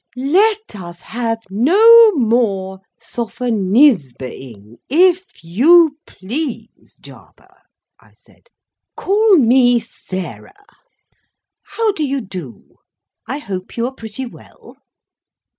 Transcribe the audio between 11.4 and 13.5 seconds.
How do you do? I